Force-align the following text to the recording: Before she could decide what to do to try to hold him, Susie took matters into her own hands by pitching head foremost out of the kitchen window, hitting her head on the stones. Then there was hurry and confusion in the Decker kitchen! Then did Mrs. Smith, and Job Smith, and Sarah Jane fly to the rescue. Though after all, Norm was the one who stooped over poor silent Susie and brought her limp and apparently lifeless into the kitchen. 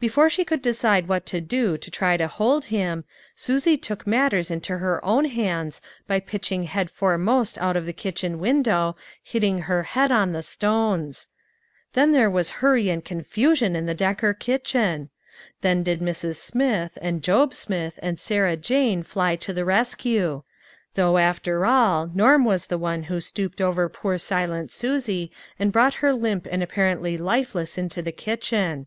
Before 0.00 0.30
she 0.30 0.46
could 0.46 0.62
decide 0.62 1.08
what 1.08 1.26
to 1.26 1.42
do 1.42 1.76
to 1.76 1.90
try 1.90 2.16
to 2.16 2.26
hold 2.26 2.64
him, 2.72 3.04
Susie 3.36 3.76
took 3.76 4.06
matters 4.06 4.50
into 4.50 4.78
her 4.78 5.04
own 5.04 5.26
hands 5.26 5.82
by 6.06 6.20
pitching 6.20 6.62
head 6.62 6.88
foremost 6.90 7.58
out 7.58 7.76
of 7.76 7.84
the 7.84 7.92
kitchen 7.92 8.38
window, 8.38 8.96
hitting 9.22 9.58
her 9.68 9.82
head 9.82 10.10
on 10.10 10.32
the 10.32 10.42
stones. 10.42 11.28
Then 11.92 12.12
there 12.12 12.30
was 12.30 12.48
hurry 12.64 12.88
and 12.88 13.04
confusion 13.04 13.76
in 13.76 13.84
the 13.84 13.92
Decker 13.92 14.32
kitchen! 14.32 15.10
Then 15.60 15.82
did 15.82 16.00
Mrs. 16.00 16.36
Smith, 16.36 16.96
and 17.02 17.22
Job 17.22 17.52
Smith, 17.52 17.98
and 18.02 18.18
Sarah 18.18 18.56
Jane 18.56 19.02
fly 19.02 19.36
to 19.36 19.52
the 19.52 19.66
rescue. 19.66 20.44
Though 20.94 21.18
after 21.18 21.66
all, 21.66 22.10
Norm 22.14 22.46
was 22.46 22.68
the 22.68 22.78
one 22.78 23.02
who 23.02 23.20
stooped 23.20 23.60
over 23.60 23.90
poor 23.90 24.16
silent 24.16 24.72
Susie 24.72 25.30
and 25.58 25.72
brought 25.72 25.96
her 26.00 26.14
limp 26.14 26.48
and 26.50 26.62
apparently 26.62 27.18
lifeless 27.18 27.76
into 27.76 28.00
the 28.00 28.12
kitchen. 28.12 28.86